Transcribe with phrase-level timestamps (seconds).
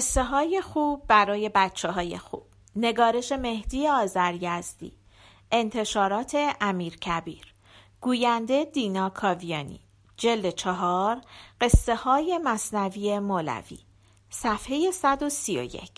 [0.00, 2.42] قصه های خوب برای بچه های خوب.
[2.76, 4.92] نگارش مهدی آذریزدی
[5.52, 7.54] انتشارات امیر کبیر.
[8.00, 9.80] گوینده دینا کاویانی.
[10.16, 11.20] جلد چهار
[11.60, 13.78] قصه های مصنوی مولوی.
[14.30, 15.90] صفحه 131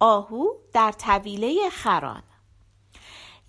[0.00, 2.22] آهو در طویله خران.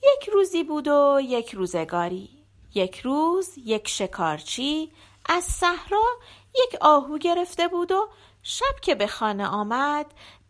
[0.03, 2.29] یک روزی بود و یک روزگاری.
[2.73, 4.91] یک روز یک شکارچی.
[5.25, 6.03] از صحرا
[6.55, 8.07] یک آهو گرفته بود و
[8.43, 10.05] شب که به خانه آمد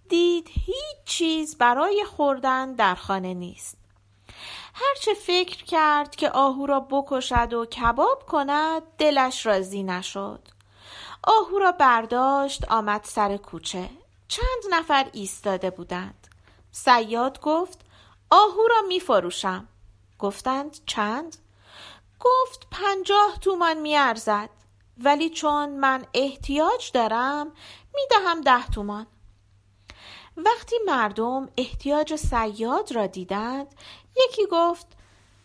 [0.09, 3.77] دید هیچ چیز برای خوردن در خانه نیست.
[4.73, 10.39] هرچه فکر کرد که آهو را بکشد و کباب کند دلش راضی نشد.
[11.23, 13.89] آهو را برداشت آمد سر کوچه.
[14.27, 16.27] چند نفر ایستاده بودند.
[16.71, 17.79] سیاد گفت
[18.29, 19.67] آهو را می فروشم
[20.19, 21.37] گفتند چند؟
[22.19, 24.49] گفت پنجاه تومان می ارزد
[24.97, 27.51] ولی چون من احتیاج دارم
[27.95, 29.07] می دهم ده تومان.
[30.37, 33.75] وقتی مردم احتیاج سیاد را دیدند
[34.15, 34.87] یکی گفت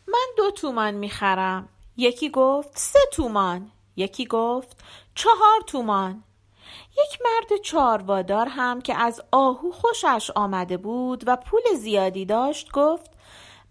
[0.08, 1.69] من دو تومان می‌خرم.
[1.96, 3.70] یکی گفت سه تومان.
[3.96, 4.76] یکی گفت
[5.14, 6.24] چهار تومان.
[6.91, 13.10] یک مرد چاروادار هم که از آهو خوشش آمده بود و پول زیادی داشت گفت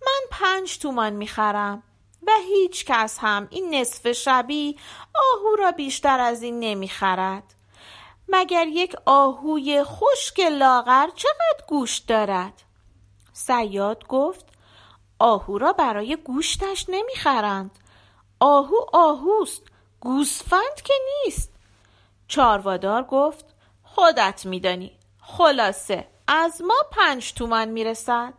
[0.05, 1.83] من پنج تومان می‌خرم
[2.27, 4.77] و هیچ کس هم این نصف شبی
[5.15, 7.56] آهو را بیشتر از این نمی‌خرد.
[8.29, 12.53] مگر یک آهوی خشک لاغر چقدر گوشت دارد؟
[13.33, 14.45] سیاد گفت
[15.19, 17.71] آهو را برای گوشتش نمی‌خرند.
[18.39, 19.61] آهو آهوست
[19.99, 20.93] گوسفند که
[21.25, 21.51] نیست.
[22.27, 23.45] چاروادار گفت
[23.83, 24.97] خودت میدانی.
[25.21, 28.33] خلاصه از ما پنج تومان می‌رسد.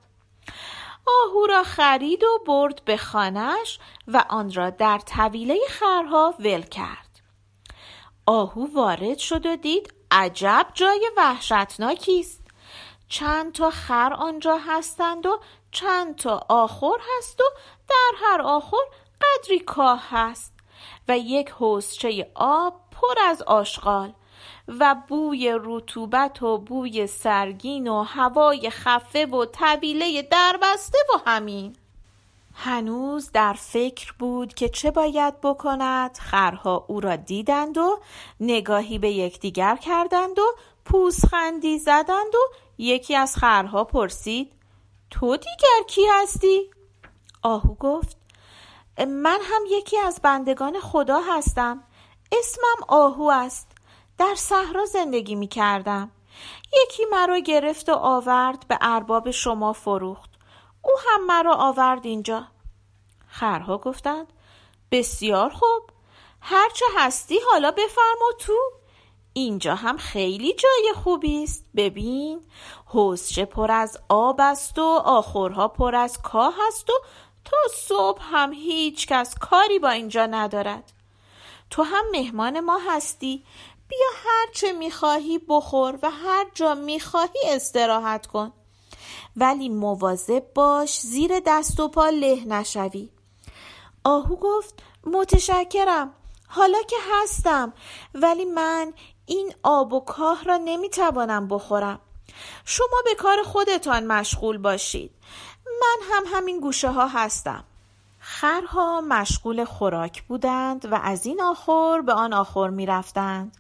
[1.25, 3.79] آهو را خرید و برد به خانش
[4.09, 7.08] و آن را در طویله خرها ول کرد.
[8.29, 12.41] آهو وارد شد و دید عجب جای وحشتناکی است.
[13.09, 15.41] چند تا خر آنجا هستند و
[15.71, 17.45] چند تا آخر هست و
[17.89, 18.77] در هر آخر
[19.21, 20.55] قدری کاه هست
[21.09, 24.13] و یک حوزچه آب پر از آشغال
[24.69, 31.77] و بوی رطوبت و بوی سرگین و هوای خفه و طویله دربسته و همین.
[32.61, 37.99] هنوز در فکر بود که چه باید بکند خرها او را دیدند و
[38.41, 40.55] نگاهی به یکدیگر کردند و
[40.85, 44.53] پوزخندی زدند و یکی از خرها پرسید
[45.11, 46.71] تو دیگر کی هستی؟
[47.43, 48.17] آهو گفت
[48.99, 51.83] من هم یکی از بندگان خدا هستم
[52.33, 53.71] اسمم آهو است
[54.19, 56.11] در صحرا زندگی می کردم
[56.83, 60.28] یکی مرا گرفت و آورد به ارباب شما فروخت
[60.89, 62.47] او هم مرا آورد اینجا.
[63.29, 64.33] خرها گفتند
[64.93, 65.83] بسیار خوب.
[66.41, 68.59] هرچه هستی حالا بفرما تو.
[69.33, 71.65] اینجا هم خیلی جای خوبی است.
[71.77, 72.41] ببین
[72.87, 76.93] حوزچه پر از آب است و آخرها پر از کاه است و
[77.45, 80.93] تا صبح هم هیچ کس کاری با اینجا ندارد.
[81.71, 83.45] تو هم مهمان ما هستی.
[83.89, 88.53] بیا هر چه می‌خواهی بخور و هر جا می‌خواهی استراحت کن.
[89.37, 93.11] ولی مواظب باش زیر دست و پا له نشوی.
[94.05, 96.13] آهو گفت متشکرم.
[96.49, 97.73] حالا که هستم.
[98.15, 98.93] ولی من
[99.27, 102.01] این آب و کاه را نمی‌توانم بخورم.
[102.65, 105.11] شما به کار خودتان مشغول باشید.
[105.67, 107.65] من هم همین گوشه ها هستم.
[108.21, 113.57] خرها مشغول خوراک بودند و از این آخر به آن آخر می رفتند.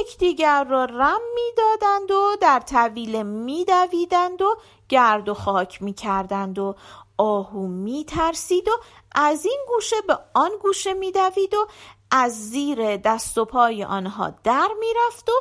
[0.00, 4.56] یکدیگر را رم می دادند و در طویل می دویدند و
[4.88, 6.74] گرد و خاک می کردند و
[7.18, 8.72] آهو می ترسید و
[9.14, 11.66] از این گوشه به آن گوشه می دوید و
[12.10, 15.32] از زیر دست و پای آنها در می رفت و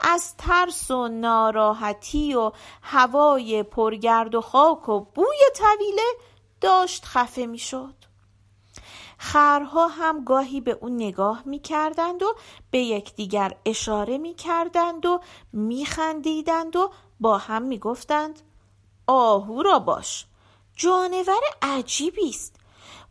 [0.00, 2.52] از ترس و ناراحتی و
[2.82, 6.12] هوای پرگرد و خاک و بوی طویله
[6.60, 7.94] داشت خفه می شد.
[9.18, 12.34] خرها هم گاهی به اون نگاه می کردند و
[12.70, 15.20] به یکدیگر اشاره می کردند و
[15.52, 16.90] می خندیدند و
[17.20, 18.40] با هم می گفتند
[19.06, 20.26] آهو را باش.
[20.76, 22.56] جانور عجیبی است.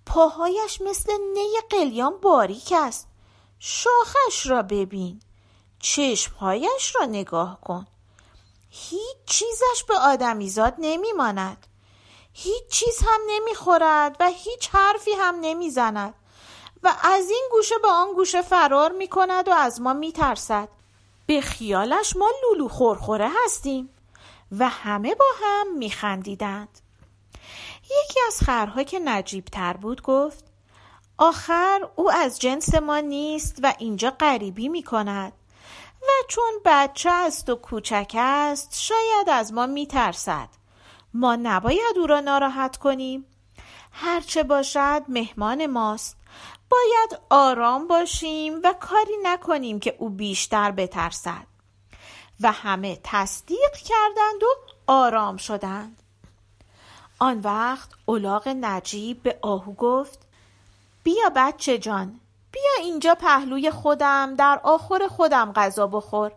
[0.05, 3.07] پاهایش مثل نی قلیان باریک است.
[3.59, 5.21] شاخش را ببین.
[5.79, 7.87] چشمهایش را نگاه کن.
[8.69, 11.67] هیچ چیزش به آدمیزاد نمیماند.
[12.33, 16.13] هیچ چیز هم نمی‌خورد و هیچ حرفی هم نمی‌زند.
[16.83, 20.69] و از این گوشه به آن گوشه فرار می کند و از ما می ترسد.
[21.25, 23.89] به خیالش ما لولو خورخوره هستیم.
[24.59, 26.79] و همه با هم می خندیدند.
[27.83, 30.45] یکی از خرها که نجیب تر بود گفت
[31.17, 35.33] آخر او از جنس ما نیست و اینجا غریبی می کند
[36.01, 40.49] و چون بچه است و کوچک است شاید از ما میترسد.
[41.13, 43.25] ما نباید او را ناراحت کنیم.
[43.91, 46.17] هرچه باشد مهمان ماست.
[46.69, 51.50] باید آرام باشیم و کاری نکنیم که او بیشتر بترسد.
[52.41, 54.47] و همه تصدیق کردند و
[54.87, 56.01] آرام شدند.
[57.19, 60.19] آن وقت اولاغ نجیب به آهو گفت
[61.03, 62.19] بیا بچه جان
[62.51, 66.31] بیا اینجا پهلوی خودم در آخر خودم غذا بخور.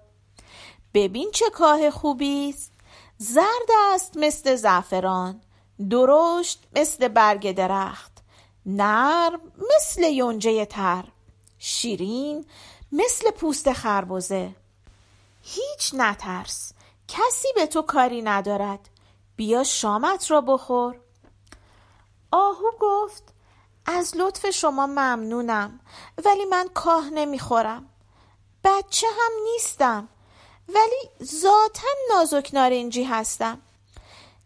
[0.94, 2.72] ببین چه کاه خوبی است.
[3.18, 5.40] زرد است مثل زعفران
[5.90, 8.12] درشت مثل برگ درخت
[8.66, 9.40] نرم
[9.74, 11.04] مثل یونجه تر
[11.58, 12.46] شیرین
[12.92, 14.54] مثل پوست خربزه.
[15.46, 16.72] هیچ نترس.
[17.08, 18.88] کسی به تو کاری ندارد.
[19.36, 21.00] بیا شامت را بخور.
[22.30, 23.22] آهو گفت
[23.86, 25.80] از لطف شما ممنونم
[26.24, 27.88] ولی من کاه نمی‌خورم.
[28.64, 30.08] بچه هم نیستم
[30.68, 33.58] ولی ذاتا نازک نارنجی هستم.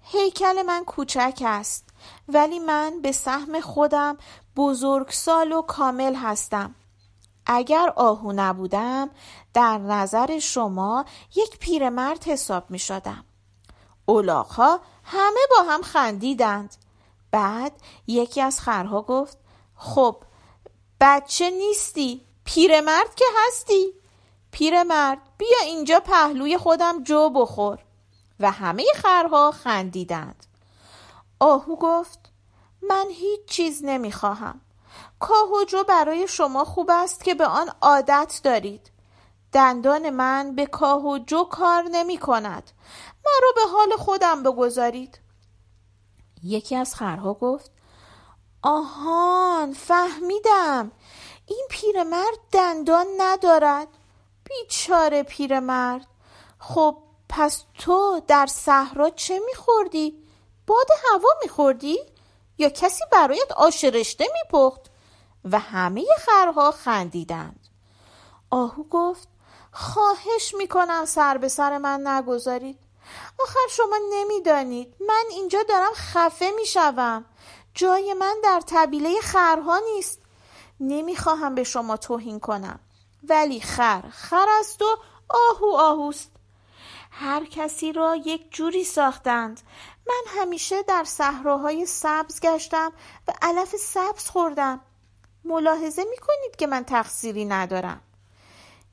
[0.03, 1.89] هیکل من کوچک است
[2.29, 4.19] ولی من به سهم خودم
[4.57, 6.75] بزرگسال و کامل هستم.
[7.47, 9.11] اگر آهو نبودم
[9.55, 11.05] در نظر شما
[11.35, 13.25] یک پیرمرد حساب می شدم.
[14.07, 16.77] اولاغها همه با هم خندیدند.
[17.31, 17.73] بعد
[18.07, 19.39] یکی از خرها گفت
[19.77, 20.17] خب
[21.01, 23.93] بچه نیستی پیرمرد که هستی.
[24.51, 27.79] پیرمرد بیا اینجا پهلوی خودم جو بخور.
[28.41, 30.47] و همه خرها خندیدند.
[31.41, 32.19] آهو گفت
[32.83, 34.61] من هیچ چیز نمی‌خواهم.
[35.19, 38.91] کاه و جو برای شما خوب است که به آن عادت دارید.
[39.53, 42.71] دندان من به کاه و جو کار نمی کند
[43.27, 45.21] مرا به حال خودم بگذارید
[46.43, 47.71] یکی از خرها گفت
[48.63, 50.93] آهان فهمیدم
[51.47, 53.89] این پیرمرد دندان ندارد
[54.45, 56.07] بیچاره پیرمرد
[56.59, 56.99] خب
[57.29, 60.25] پس تو در صحرا چه میخوردی؟
[60.67, 61.99] باد هوا میخوردی؟
[62.59, 64.91] یا کسی برایت آش رشته میپخت؟
[65.45, 67.69] و همه خرها خندیدند
[68.51, 69.29] آهو گفت
[69.73, 72.79] خواهش می‌کنم سر به سر من نگذارید.
[73.41, 74.95] آخر شما نمی‌دانید.
[75.01, 77.25] من اینجا دارم خفه می‌شوم.
[77.75, 80.21] جای من در طبیله خرها نیست.
[80.81, 82.81] نمی‌خواهم به شما توهین کنم.
[83.29, 84.97] ولی خر خر است و
[85.29, 86.31] آهو آهوست.
[87.11, 89.61] هر کسی را یک جوری ساختند.
[90.07, 92.93] من همیشه در صحراهای سبز گشتم
[93.29, 94.81] و علف سبز خوردم.
[95.45, 98.01] ملاحظه می کنید که من تقصیری ندارم.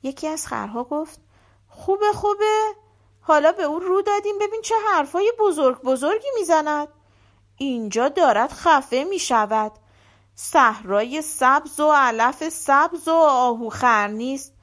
[0.06, 1.20] یکی از خرها گفت
[1.68, 2.74] خوبه خوبه.
[3.20, 6.88] حالا به او رو دادیم ببین چه حرفای بزرگ بزرگی می‌زند.
[7.56, 9.72] اینجا دارد خفه می شود
[10.34, 14.54] صحرای سبز و علف سبز و آهو خر نیست.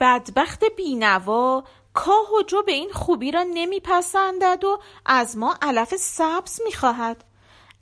[0.00, 1.64] بدبخت بینوا
[1.94, 7.24] کاه و جو به این خوبی را نمیپسندد و از ما علف سبز می‌خواهد.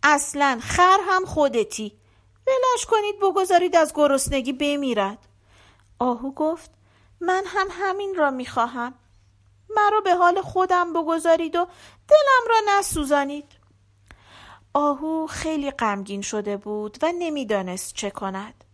[0.03, 1.99] اصلا خر هم خودتی.
[2.47, 5.19] ولش کنید بگذارید از گرسنگی بمیرد.
[6.03, 6.71] آهو گفت
[7.21, 8.95] من هم همین را می‌خواهم.
[9.77, 11.67] مرا به حال خودم بگذارید و
[12.09, 13.45] دلم را نسوزانید.
[14.75, 18.65] آهو خیلی غمگین شده بود و نمی‌دانست چه کند.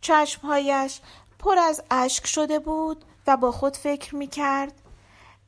[0.00, 1.00] چشمهایش
[1.38, 4.72] پر از اشک شده بود و با خود فکر می کرد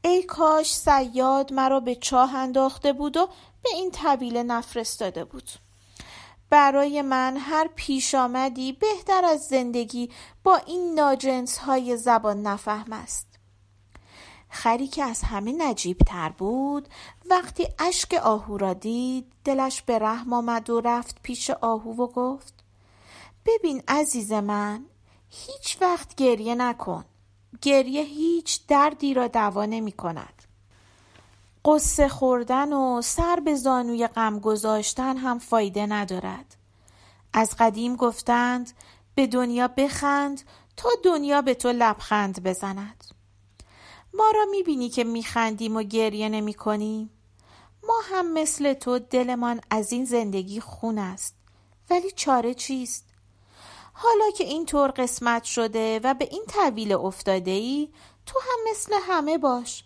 [0.05, 3.26] ای کاش سیاد مرا به چاه انداخته بود و
[3.62, 5.50] به این طویله نفرستاده بود.
[6.53, 10.11] برای من هر پیش آمدی بهتر از زندگی
[10.45, 13.27] با این ناجنس های زبان نفهم است.
[14.49, 16.89] خری که از همه نجیب تر بود
[17.31, 22.55] وقتی اشک آهو را دید دلش به رحم آمد و رفت پیش آهو و گفت
[23.47, 24.85] ببین عزیز من
[25.29, 27.05] هیچ وقت گریه نکن.
[27.63, 30.42] گریه هیچ دردی را دوا نمی کند
[31.64, 36.57] قصه خوردن و سر به زانوی غم گذاشتن هم فایده ندارد.
[37.33, 38.73] از قدیم گفتند
[39.14, 40.42] به دنیا بخند
[40.76, 43.04] تا دنیا به تو لبخند بزند.
[44.14, 47.11] ما را می‌بینی که میخندیم و گریه نمی کنیم
[47.83, 51.35] ما هم مثل تو دلمان از این زندگی خون است.
[51.90, 53.04] ولی چاره چیست؟
[53.92, 57.88] حالا که اینطور قسمت شده و به این طویل افتاده ای
[58.26, 59.85] تو هم مثل همه باش.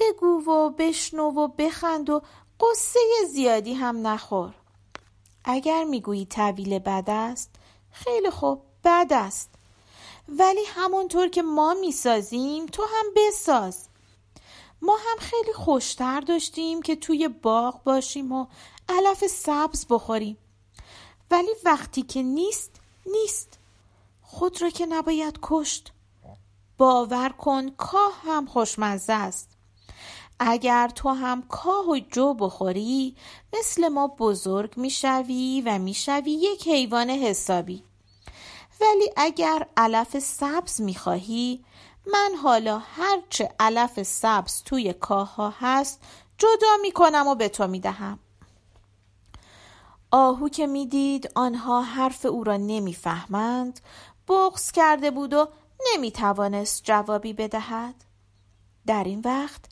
[0.00, 2.22] بگو و بشنو و بخند و
[2.60, 3.00] قصه
[3.32, 4.54] زیادی هم نخور.
[5.44, 7.50] اگر می‌گویی طویل بد است
[7.90, 9.50] خیلی خوب بد است.
[10.28, 13.88] ولی همانطور که ما می‌سازیم تو هم بساز.
[14.82, 18.46] ما هم خیلی خوشتر داشتیم که توی باغ باشیم و
[18.88, 20.38] علف سبز بخوریم.
[21.30, 22.70] ولی وقتی که نیست
[23.06, 23.58] نیست.
[24.22, 25.92] خود را که نباید کشت.
[26.78, 29.55] باور کن کاه هم خوشمزه است.
[30.38, 33.16] اگر تو هم کاه و جو بخوری
[33.58, 37.82] مثل ما بزرگ می‌شوی و می‌شوی یک حیوان حسابی.
[38.80, 41.64] ولی اگر علف سبز می‌خواهی
[42.12, 46.00] من حالا هرچه علف سبز توی کاه ها هست
[46.38, 48.18] جدا می‌کنم و به تو می‌دهم.
[50.10, 53.80] آهو که می‌دید آنها حرف او را نمی‌فهمند.
[54.28, 55.48] بغز کرده بود و
[55.92, 58.05] نمی‌توانست جوابی بدهد.
[58.86, 59.64] در این وقت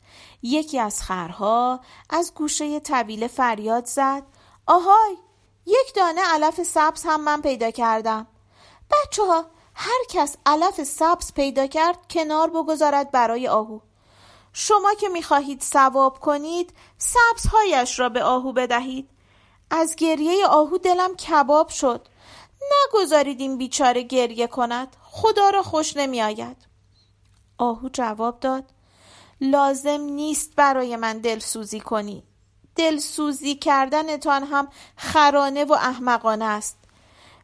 [0.43, 1.79] یکی از خرها
[2.09, 4.23] از گوشه طویله فریاد زد.
[4.67, 5.17] آهای
[5.65, 8.27] یک دانه علف سبز هم من پیدا کردم.
[8.91, 9.45] بچه ها
[9.75, 13.79] هر کس علف سبز پیدا کرد کنار بگذارد برای آهو.
[14.53, 19.09] شما که می‌خواهید سواب کنید سبزهایش را به آهو بدهید.
[19.69, 22.07] از گریه آهو دلم کباب شد.
[22.71, 24.95] نگذارید این بیچاره گریه کند.
[25.01, 26.57] خدا را خوش نمی آید
[27.57, 28.71] آهو جواب داد.
[29.51, 32.23] لازم نیست برای من دلسوزی کنی.
[32.75, 36.77] دلسوزی کردنتان هم خرانه و احمقانه است.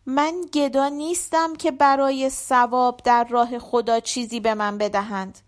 [0.05, 5.39] من گدا نیستم که برای ثواب در راه خدا چیزی به من بدهند.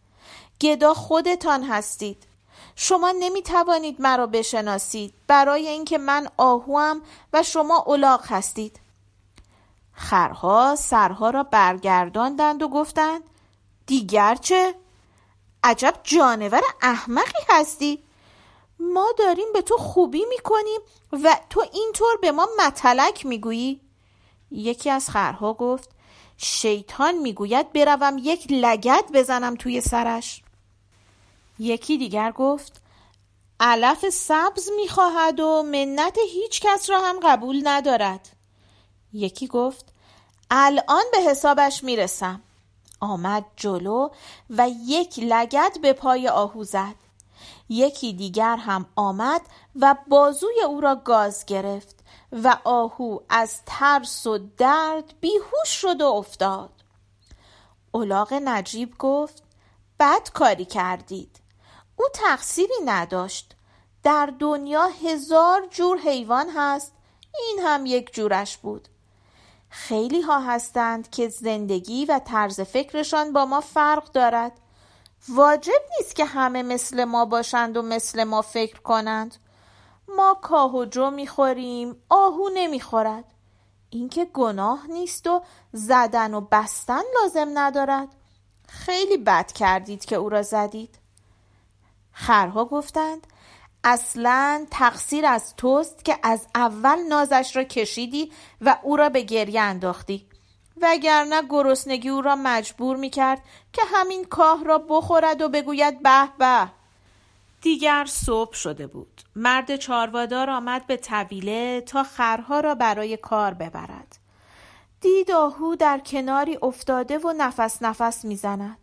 [0.62, 2.24] گدا خودتان هستید.
[2.76, 5.14] شما نمی توانید مرا بشناسید.
[5.28, 7.02] برای اینکه من آهوام
[7.34, 8.80] و شما الاغ هستید.
[9.94, 13.24] خرها سرها را برگرداندند و گفتند
[13.86, 14.76] دیگر چه؟
[15.64, 18.04] عجب جانور احمقی هستی.
[18.80, 23.82] ما داریم به تو خوبی می‌کنیم و تو اینطور به ما متلک می‌گویی.
[24.52, 25.90] یکی از خرها گفت
[26.38, 30.42] شیطان می‌گوید بروم یک لگت بزنم توی سرش.
[31.60, 32.82] یکی دیگر گفت
[33.60, 38.30] علف سبز می‌خواهد و منت هیچ کس را هم قبول ندارد.
[39.14, 39.86] یکی گفت
[40.52, 42.42] الان به حسابش می‌رسم.
[43.04, 44.10] آمد جلو
[44.50, 46.96] و یک لگت به پای آهو زد.
[47.70, 49.42] یکی دیگر هم آمد
[49.76, 51.96] و بازوی او را گاز گرفت
[52.32, 56.70] و آهو از ترس و درد بیهوش شد و افتاد.
[57.92, 59.44] اولاغ نجیب گفت
[60.00, 61.40] بد کاری کردید.
[61.96, 63.56] او تقصیری نداشت.
[64.04, 66.94] در دنیا هزار جور حیوان هست.
[67.40, 68.88] این هم یک جورش بود.
[69.76, 74.52] خیلی ها هستند که زندگی و طرز فکرشان با ما فرق دارد.
[75.30, 79.36] واجب نیست که همه مثل ما باشند و مثل ما فکر کنند.
[80.08, 83.24] ما کاه و جو می‌خوریم آهو نمی‌خورد.
[83.90, 88.08] اینکه گناه نیست و زدن و بستن لازم ندارد.
[88.70, 90.98] خیلی بد کردید که او را زدید.
[92.12, 93.28] خرها گفتند
[93.84, 99.62] اصلا تقصیر از توست که از اول نازش را کشیدی و او را به گریه
[99.62, 100.26] انداختی.
[100.82, 103.42] وگرنه گرسنگی او را مجبور می کرد
[103.74, 106.68] که همین کاه را بخورد و بگوید به به.
[107.62, 109.22] دیگر صبح شده بود.
[109.36, 114.18] مرد چاروادار آمد به طویله تا خرها را برای کار ببرد.
[115.02, 118.78] دید آهو در کناری افتاده و نفس نفس می‌زند.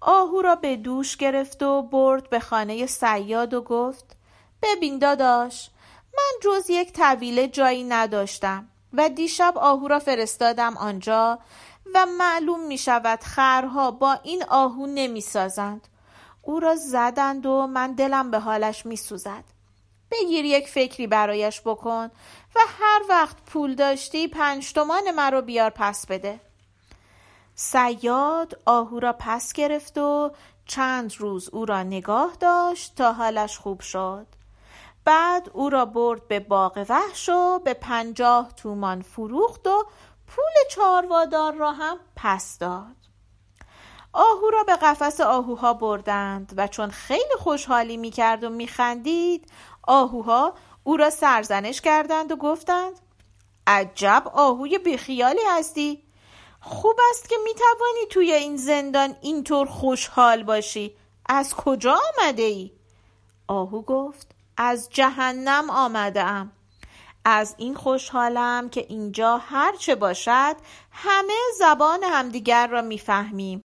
[0.00, 4.16] آهو را به دوش گرفت و برد به خانه سیاد و گفت
[4.62, 5.70] ببین داداش
[6.16, 11.38] من جز یک طویله جایی نداشتم و دیشب آهو را فرستادم آنجا
[11.94, 15.88] و معلوم می شود خرها با این آهو نمی سازند.
[16.42, 19.44] او را زدند و من دلم به حالش می سوزد.
[20.10, 22.10] بگیر یک فکری برایش بکن
[22.54, 26.40] و هر وقت پول داشتی پنج تومان مرا بیار پس بده.
[27.60, 30.30] سیاد آهو را پس گرفت و
[30.66, 34.26] چند روز او را نگاه داشت تا حالش خوب شد.
[35.04, 39.84] بعد او را برد به باغ وحش و به پنجاه تومان فروخت و
[40.26, 42.96] پول چاروادار را هم پس داد.
[44.12, 49.50] آهو را به قفس آهوها بردند و چون خیلی خوشحالی می‌کرد و میخندید
[49.82, 53.00] آهوها او را سرزنش کردند و گفتند
[53.66, 56.07] عجب آهوی بیخیالی هستی!
[56.60, 60.96] خوب است که می‌توانی توی این زندان اینطور خوشحال باشی.
[61.26, 62.70] از کجا آمده ای؟
[63.48, 66.52] آهو گفت از جهنم آمده ام
[67.24, 70.56] از این خوشحالم که اینجا هرچه باشد
[70.92, 73.62] همه زبان همدیگر را می‌فهمیم.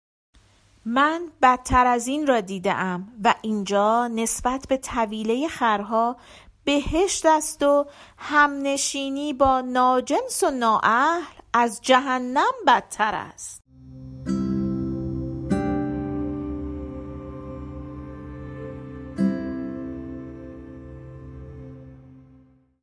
[0.86, 6.18] من بدتر از این را دیدم و اینجا نسبت به طویله خرها
[6.64, 7.86] بهشت است و
[8.18, 11.37] همنشینی با ناجنس و نااهل.
[11.58, 13.67] از جهنم بدتر است.